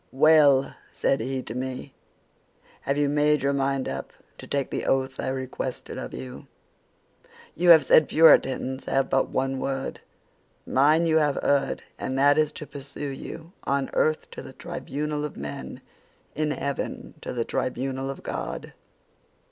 "'Well,' 0.11 0.73
said 0.91 1.19
he 1.19 1.43
to 1.43 1.53
me, 1.53 1.93
'have 2.81 2.97
you 2.97 3.07
made 3.07 3.43
your 3.43 3.53
mind 3.53 3.87
up 3.87 4.11
to 4.39 4.47
take 4.47 4.71
the 4.71 4.87
oath 4.87 5.19
I 5.19 5.27
requested 5.27 5.99
of 5.99 6.11
you?' 6.11 6.47
"'You 7.53 7.69
have 7.69 7.85
said 7.85 8.09
Puritans 8.09 8.85
have 8.85 9.11
but 9.11 9.29
one 9.29 9.59
word. 9.59 9.99
Mine 10.65 11.05
you 11.05 11.17
have 11.19 11.35
heard, 11.43 11.83
and 11.99 12.17
that 12.17 12.39
is 12.39 12.51
to 12.53 12.65
pursue 12.65 13.09
you—on 13.11 13.91
earth 13.93 14.31
to 14.31 14.41
the 14.41 14.53
tribunal 14.53 15.23
of 15.23 15.37
men, 15.37 15.81
in 16.33 16.49
heaven 16.49 17.13
to 17.21 17.31
the 17.31 17.45
tribunal 17.45 18.09
of 18.09 18.23
God. 18.23 18.73